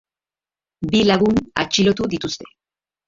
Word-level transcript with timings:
Bi 0.95 1.01
lagun 1.09 1.37
atxilotu 1.65 2.09
dituzte. 2.15 2.51